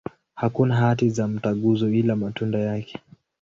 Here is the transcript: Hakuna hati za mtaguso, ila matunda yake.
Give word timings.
Hakuna 0.35 0.75
hati 0.75 1.09
za 1.09 1.27
mtaguso, 1.27 1.89
ila 1.89 2.15
matunda 2.15 2.59
yake. 2.59 2.99